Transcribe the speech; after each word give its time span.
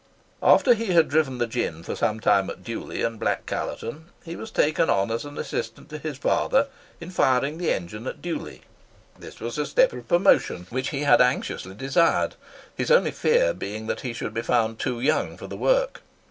After 0.41 0.73
he 0.73 0.87
had 0.93 1.09
driven 1.09 1.37
the 1.37 1.45
gin 1.45 1.83
for 1.83 1.95
some 1.95 2.19
time 2.19 2.49
at 2.49 2.63
Dewley 2.63 3.03
and 3.03 3.19
Black 3.19 3.45
Callerton, 3.45 4.05
he 4.23 4.35
was 4.35 4.49
taken 4.49 4.89
on 4.89 5.11
as 5.11 5.25
an 5.25 5.37
assistant 5.37 5.89
to 5.89 5.99
his 5.99 6.17
father 6.17 6.69
in 6.99 7.11
firing 7.11 7.59
the 7.59 7.71
engine 7.71 8.07
at 8.07 8.19
Dewley. 8.19 8.63
This 9.19 9.39
was 9.39 9.59
a 9.59 9.65
step 9.67 9.93
of 9.93 10.07
promotion 10.07 10.65
which 10.71 10.89
he 10.89 11.01
had 11.01 11.21
anxiously 11.21 11.75
desired, 11.75 12.33
his 12.75 12.89
only 12.89 13.11
fear 13.11 13.53
being 13.53 13.85
lest 13.85 14.01
he 14.01 14.11
should 14.11 14.33
be 14.33 14.41
found 14.41 14.79
too 14.79 14.99
young 14.99 15.37
for 15.37 15.45
the 15.45 15.55
work. 15.55 16.01